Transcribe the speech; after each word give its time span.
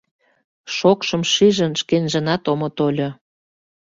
Шокшым 0.75 1.23
шижын, 1.33 1.73
шкенжынат 1.81 2.43
омо 2.51 2.67
тольо. 2.77 3.09